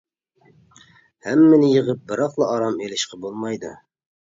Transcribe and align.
ھەممىنى 1.27 1.69
يىغىپ 1.75 2.03
بىراقلا 2.13 2.49
ئارام 2.57 2.83
ئېلىشقا 2.89 3.23
بولمايدۇ. 3.29 3.79